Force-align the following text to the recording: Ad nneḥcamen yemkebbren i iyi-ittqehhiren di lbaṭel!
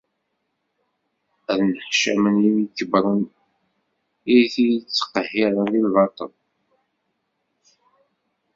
Ad 1.51 1.59
nneḥcamen 1.65 2.35
yemkebbren 2.45 3.21
i 3.29 3.31
iyi-ittqehhiren 4.37 5.67
di 5.71 5.81
lbaṭel! 5.87 6.31